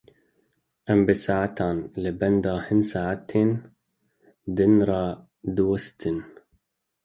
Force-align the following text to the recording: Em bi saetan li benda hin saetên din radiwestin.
Em 0.93 0.99
bi 1.09 1.13
saetan 1.23 1.77
li 2.01 2.11
benda 2.19 2.53
hin 2.67 2.81
saetên 2.91 3.49
din 4.55 4.73
radiwestin. 4.89 6.17